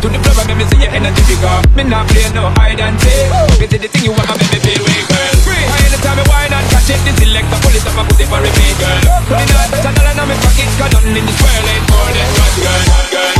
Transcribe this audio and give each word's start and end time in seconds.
Into 0.00 0.16
the 0.16 0.24
club 0.24 0.48
and 0.48 0.56
make 0.56 0.56
me 0.56 0.64
see 0.72 0.80
your 0.80 0.88
energy 0.96 1.20
bigger. 1.28 1.60
Me 1.76 1.84
not 1.84 2.08
play 2.08 2.24
no 2.32 2.48
hide 2.56 2.80
and 2.80 2.96
seek. 3.04 3.28
This 3.60 3.68
is 3.68 3.80
the 3.84 3.88
thing 3.92 4.08
you 4.08 4.12
want, 4.16 4.32
make 4.32 4.48
me 4.48 4.58
feel 4.64 4.80
way, 4.80 5.04
girl. 5.04 5.28
Free. 5.44 5.60
I 5.60 5.76
anytime 5.92 6.16
me 6.16 6.24
wine 6.24 6.48
and 6.48 6.56
why 6.56 6.56
not 6.56 6.64
catch 6.72 6.88
it, 6.88 7.00
this 7.04 7.20
select 7.20 7.44
pull 7.60 7.76
it 7.76 7.84
up 7.84 7.98
and 8.00 8.08
put 8.08 8.16
it 8.16 8.24
for 8.32 8.40
me, 8.40 8.48
girl. 8.80 8.96
Me 9.28 9.44
not 9.44 9.68
touch 9.68 9.84
a 9.84 9.90
dollar 9.92 10.16
in 10.16 10.24
my 10.24 10.36
pocket, 10.40 10.68
'cause 10.72 10.92
nothing 10.96 11.16
in 11.20 11.26
this 11.28 11.36
world 11.36 11.68
ain't 11.68 11.84
more 11.92 12.10
than. 12.16 12.28
Girl, 12.32 12.48
girl, 12.64 12.80
girl, 13.12 13.39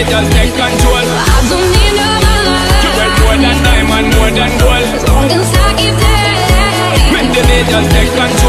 they 0.00 0.08
just 0.08 0.32
take 0.32 0.54
control. 0.56 0.96
I 0.96 1.44
don't 1.50 1.68
need 1.76 1.92
no 2.00 2.08
money. 2.24 2.56
You 2.80 2.90
worth 2.96 3.16
more 3.20 3.36
than 3.36 3.56
diamond, 3.60 4.06
more 4.16 4.32
than 4.32 4.50
gold. 4.56 4.88
As 4.96 5.04
long 5.04 5.28
as 5.28 5.52
I 5.52 5.76
give 5.76 5.96
them. 6.00 7.12
When 7.12 7.26
they 7.32 7.60
just 7.68 7.88
take 7.92 8.12
control. 8.16 8.40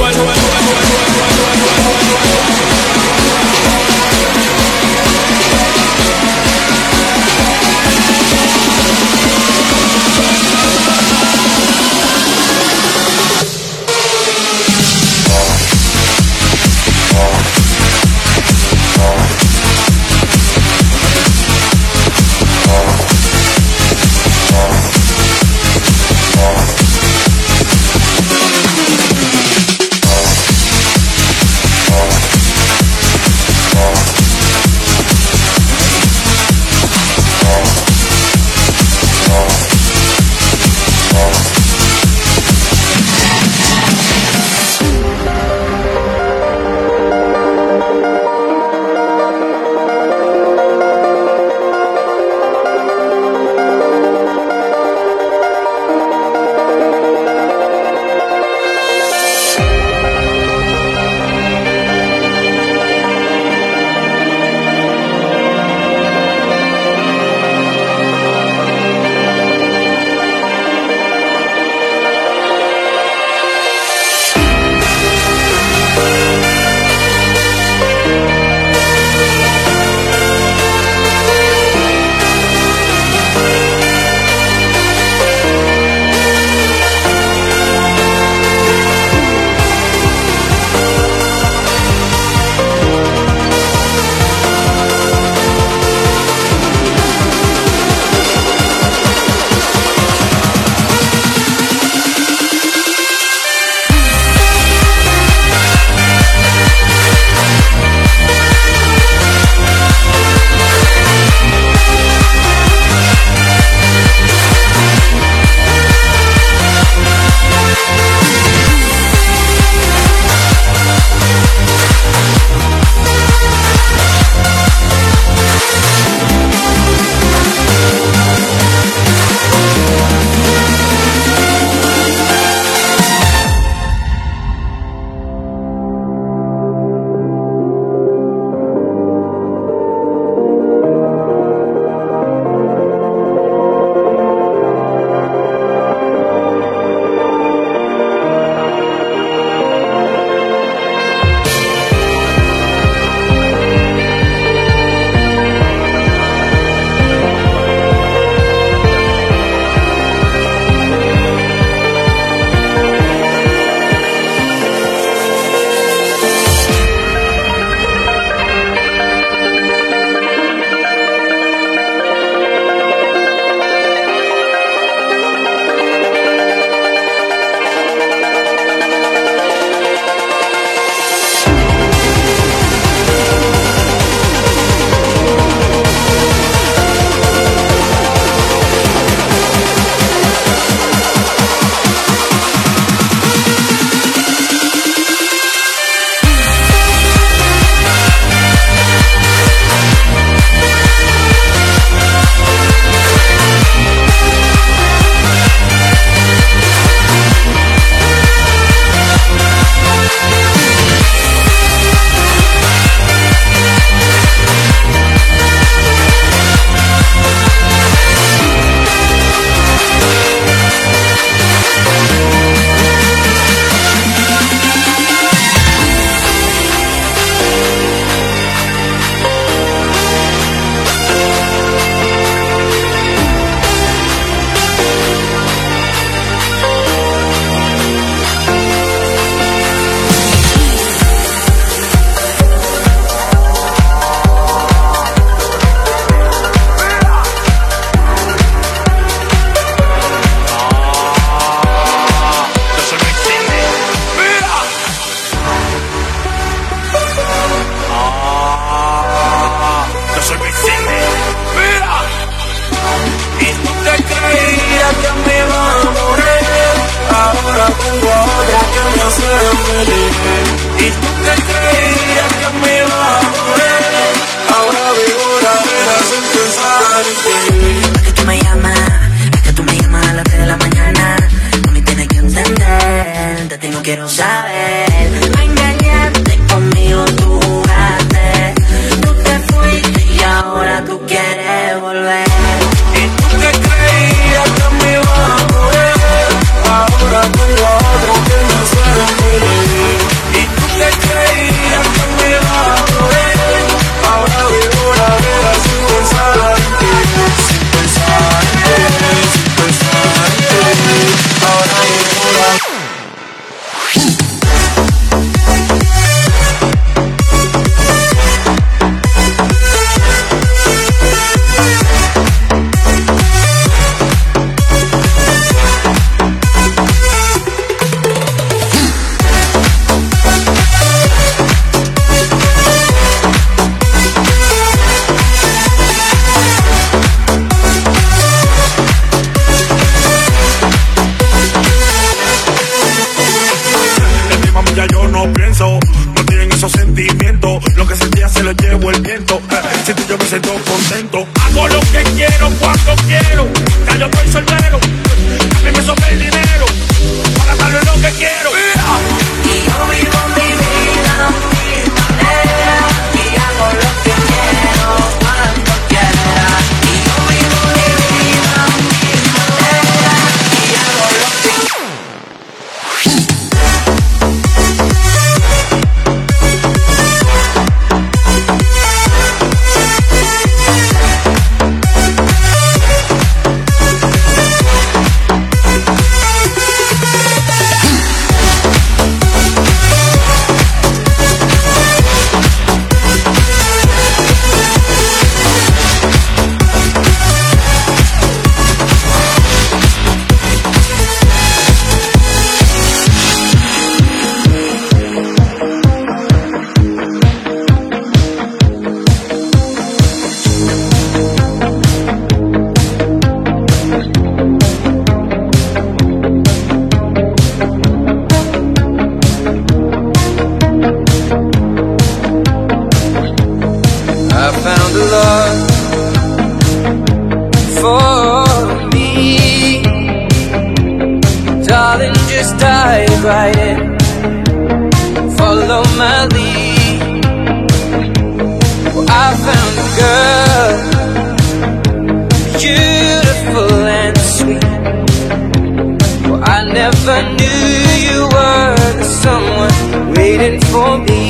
Waiting 450.41 450.59
for 450.71 450.97
me. 450.97 451.20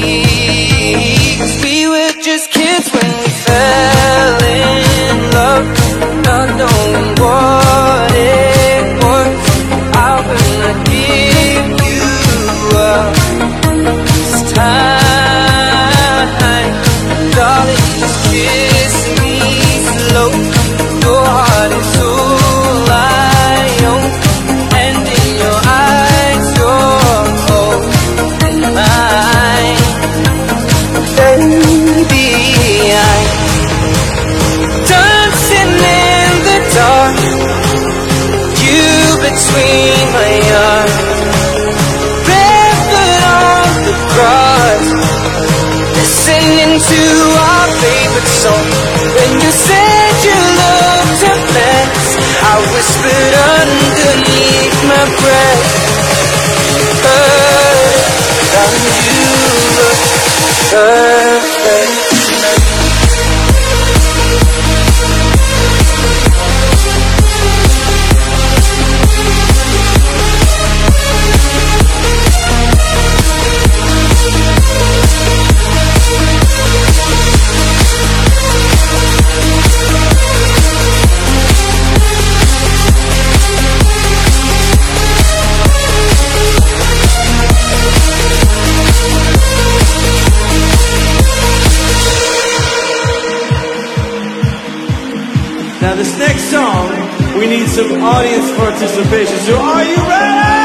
Audience 98.41 98.57
participation. 98.57 99.37
So 99.39 99.55
are 99.57 99.83
you 99.83 99.95
ready? 99.97 100.60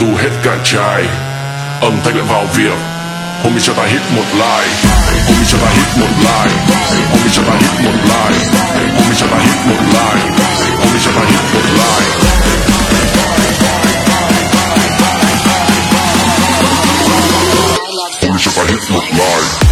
tu 0.00 0.06
hết 0.16 0.30
cả 0.44 0.56
chai. 0.64 1.04
Âm 1.80 2.00
thanh 2.04 2.16
lại 2.16 2.26
vào 2.28 2.46
việc 2.54 2.78
Homie 3.42 3.60
cho 3.62 3.72
ta 3.72 3.86
hit 3.86 4.00
một 4.16 4.24
like. 4.32 4.74
Homie 5.26 5.46
cho 5.48 5.58
ta 5.58 5.70
hit 5.76 5.98
một 6.00 6.08
like. 6.18 6.56
Homie 7.10 7.30
cho 7.32 7.42
ta 7.42 7.52
hit 7.52 7.84
một 7.84 7.94
like. 8.04 8.38
Homie 8.96 9.14
cho 9.16 9.26
ta 9.26 9.38
hit 9.38 9.66
một 9.66 9.80
like. 9.94 10.22
Homie 10.80 11.00
cho 11.04 11.10
ta 11.16 11.22
hit 11.30 11.44
một 11.54 11.64
like. 11.78 12.10
Homie 18.22 18.40
cho 18.40 18.50
ta 18.56 18.62
hit 18.68 18.90
một 18.90 19.04
like. 19.10 19.69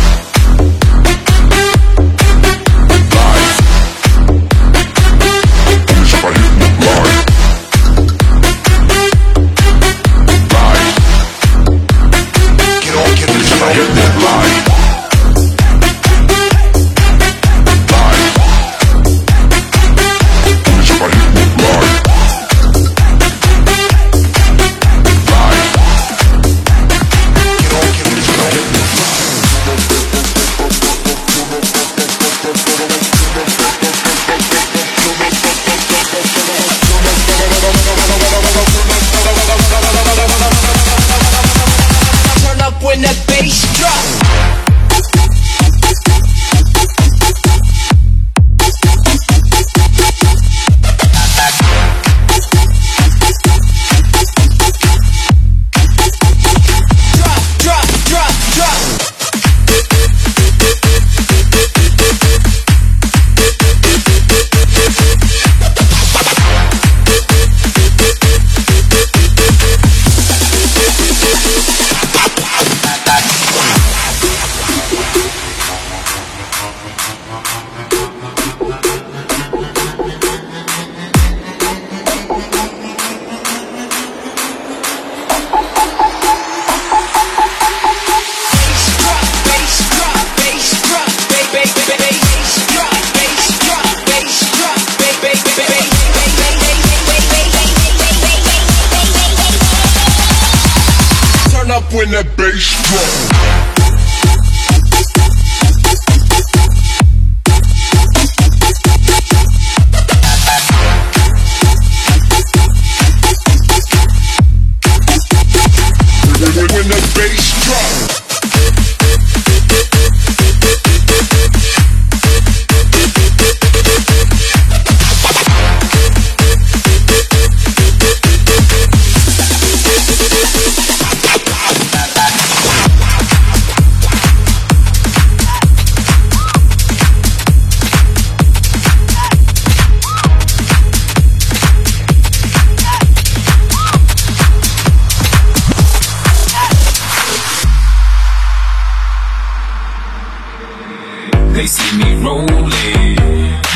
They 151.59 151.67
see 151.67 151.99
me 151.99 152.15
rolling, 152.23 153.17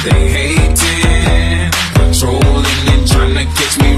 they 0.05 0.29
hating, 0.31 1.71
patrolling 1.95 2.65
and 2.93 3.09
trying 3.09 3.35
to 3.35 3.45
catch 3.45 3.77
me 3.81 3.92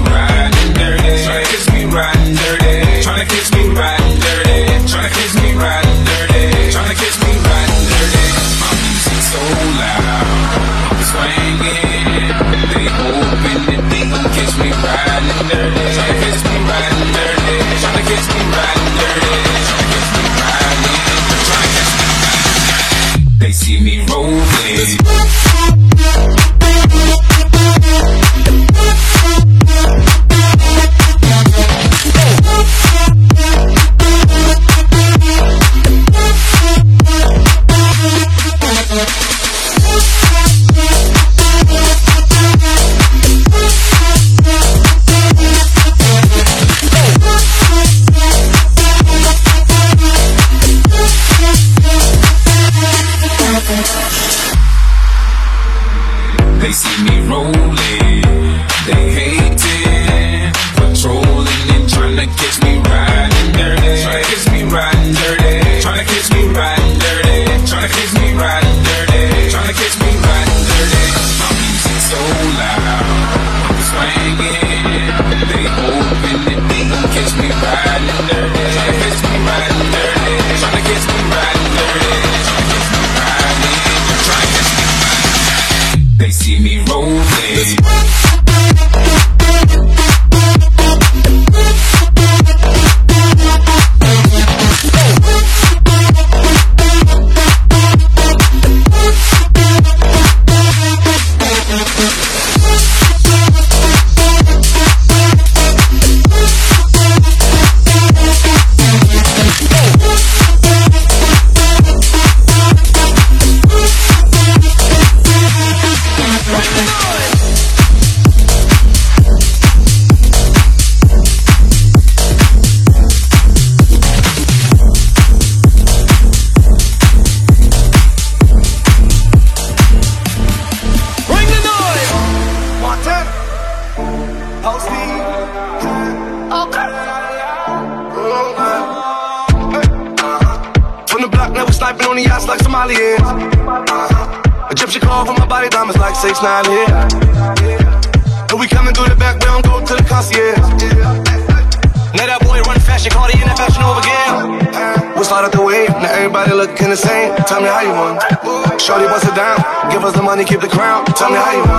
money, 160.35 160.45
keep 160.45 160.59
the 160.59 160.67
crown. 160.67 161.05
Tell 161.05 161.29
me 161.29 161.37
how 161.37 161.53
you 161.53 161.74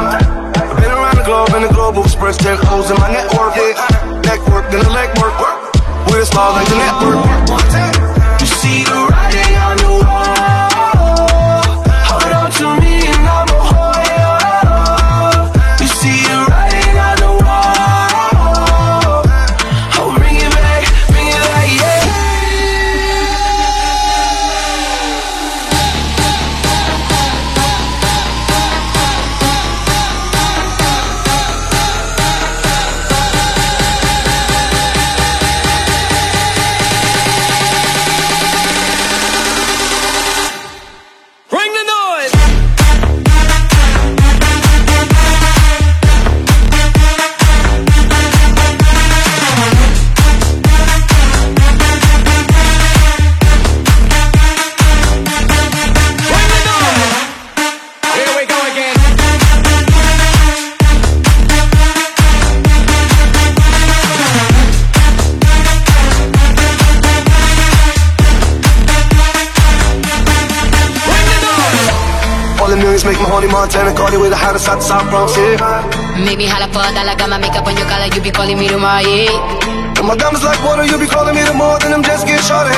got 77.16 77.28
my 77.30 77.38
makeup 77.38 77.66
on 77.66 77.76
your 77.76 77.88
collar, 77.88 78.08
you 78.12 78.20
be 78.20 78.30
calling 78.30 78.58
me 78.58 78.68
tomorrow, 78.68 79.00
yeah. 79.00 79.96
And 79.96 80.06
my 80.06 80.14
diamonds 80.16 80.44
like 80.44 80.60
water, 80.60 80.84
you 80.84 81.00
be 81.00 81.08
calling 81.08 81.34
me 81.34 81.42
the 81.42 81.56
more 81.56 81.80
than 81.80 81.90
them 81.90 82.02
just 82.04 82.28
get 82.28 82.44
shorter. 82.44 82.70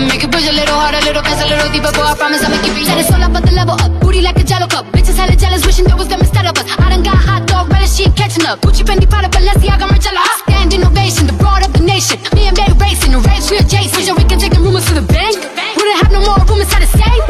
Make 0.00 0.24
it 0.24 0.32
push 0.32 0.48
a 0.48 0.52
little 0.52 0.74
harder, 0.74 0.98
a 0.98 1.04
little 1.04 1.22
faster, 1.22 1.44
a 1.44 1.52
little 1.52 1.68
deeper, 1.68 1.92
boy, 1.92 2.08
I 2.08 2.16
promise 2.16 2.40
I'ma 2.40 2.56
keep 2.64 2.72
it. 2.80 2.88
Set 2.88 2.96
it 2.96 3.12
all 3.12 3.22
up, 3.22 3.32
but 3.36 3.44
the 3.44 3.52
level 3.52 3.76
up. 3.76 3.92
Booty 4.00 4.24
like 4.24 4.40
a 4.40 4.44
jello 4.44 4.66
cup. 4.66 4.88
Bitches 4.96 5.20
hella 5.20 5.36
jealous, 5.36 5.64
wishing 5.66 5.84
there 5.84 5.96
was 5.96 6.08
them 6.08 6.20
instead 6.20 6.48
of 6.48 6.56
us. 6.56 6.64
I 6.80 6.88
done 6.88 7.04
got 7.04 7.20
hot 7.20 7.44
dog, 7.46 7.68
relish, 7.68 8.00
she 8.00 8.08
catching 8.16 8.48
up. 8.48 8.64
Gucci, 8.64 8.82
Fendi, 8.82 9.04
Prada, 9.04 9.28
Balenciaga, 9.28 9.84
Margiela. 9.84 10.24
I 10.24 10.32
stand 10.40 10.72
innovation, 10.72 11.28
the 11.28 11.36
broad 11.36 11.60
of 11.60 11.72
the 11.76 11.84
nation. 11.84 12.16
Me 12.32 12.48
and 12.48 12.56
they 12.56 12.64
racing, 12.80 13.12
the 13.12 13.20
rage, 13.20 13.44
we 13.52 13.60
adjacent. 13.60 14.08
Puerto 14.08 14.16
Rican 14.16 14.38
taking 14.40 14.64
rumors 14.64 14.86
to 14.88 14.94
the 14.96 15.04
bank. 15.04 15.36
Wouldn't 15.76 15.98
have 16.00 16.10
no 16.10 16.24
more 16.24 16.40
room 16.48 16.64
inside 16.64 16.80
the 16.80 16.90
same. 16.96 17.29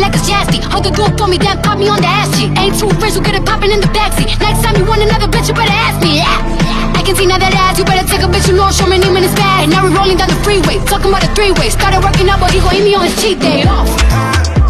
Tapping 0.00 0.24
like 0.28 0.48
a 0.48 0.58
jazzy. 0.58 0.60
Hold 0.72 0.84
the 0.84 1.16
for 1.18 1.28
me, 1.28 1.38
then 1.38 1.60
pop 1.62 1.78
me 1.78 1.88
on 1.88 2.00
the 2.00 2.06
ass 2.06 2.30
cheek. 2.38 2.50
Ain't 2.58 2.78
two 2.78 2.88
friends 2.98 3.16
who 3.16 3.22
get 3.22 3.34
it 3.34 3.44
poppin' 3.44 3.70
in 3.70 3.80
the 3.80 3.88
backseat. 3.88 4.28
Next 4.40 4.62
time 4.62 4.76
you 4.76 4.84
want 4.84 5.02
another 5.02 5.28
bitch, 5.28 5.48
you 5.48 5.54
better 5.54 5.72
ask 5.72 6.00
me. 6.02 6.20
I 6.20 7.02
can 7.04 7.14
see 7.16 7.26
now 7.26 7.38
that 7.38 7.54
ass, 7.54 7.78
you 7.78 7.84
better 7.84 8.06
take 8.06 8.22
a 8.22 8.28
bitch, 8.28 8.48
you 8.48 8.56
know, 8.56 8.70
show 8.70 8.86
me 8.86 8.96
in 8.96 9.02
his 9.02 9.34
bag. 9.34 9.64
And 9.64 9.72
now 9.72 9.84
we 9.84 9.94
rolling 9.94 10.16
down 10.16 10.28
the 10.28 10.40
freeway, 10.42 10.78
talking 10.86 11.10
about 11.10 11.22
the 11.22 11.32
three-way. 11.34 11.70
Started 11.70 12.02
working 12.02 12.28
out, 12.28 12.40
but 12.40 12.50
he 12.52 12.60
gon' 12.60 12.74
eat 12.74 12.84
me 12.84 12.94
on 12.94 13.04
his 13.04 13.16
cheat 13.20 13.40
day. 13.40 13.64
Off. 13.64 13.88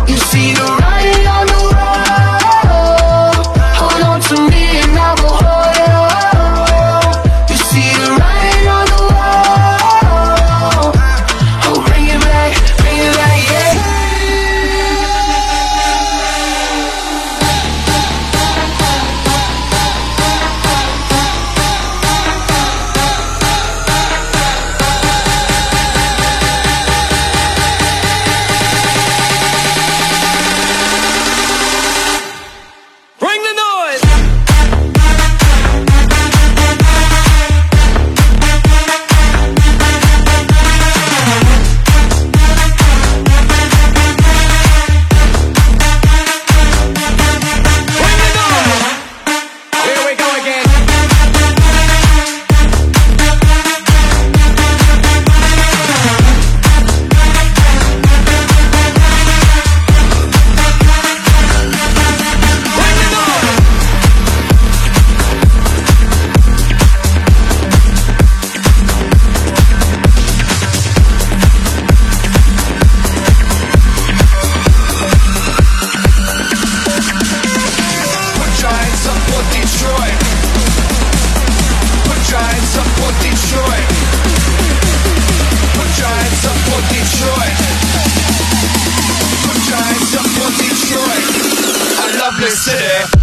You 0.09 0.17
see 0.17 0.55
the 0.55 0.80
city. 92.57 93.20